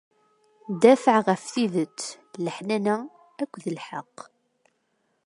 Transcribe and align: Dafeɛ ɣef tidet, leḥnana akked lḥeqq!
Dafeɛ 0.81 1.17
ɣef 1.27 1.43
tidet, 1.53 1.99
leḥnana 2.43 2.95
akked 3.41 3.65
lḥeqq! 3.77 4.17